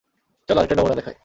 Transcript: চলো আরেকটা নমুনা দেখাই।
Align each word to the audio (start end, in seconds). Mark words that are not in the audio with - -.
চলো 0.49 0.59
আরেকটা 0.59 0.75
নমুনা 0.75 0.95
দেখাই। 0.95 1.15